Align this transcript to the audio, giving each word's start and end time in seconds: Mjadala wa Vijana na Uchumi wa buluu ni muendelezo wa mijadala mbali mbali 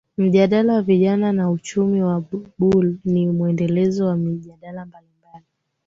Mjadala 0.17 0.73
wa 0.73 0.81
Vijana 0.81 1.31
na 1.33 1.49
Uchumi 1.51 2.01
wa 2.03 2.23
buluu 2.57 2.95
ni 3.05 3.27
muendelezo 3.27 4.05
wa 4.07 4.17
mijadala 4.17 4.85
mbali 4.85 5.07
mbali 5.19 5.45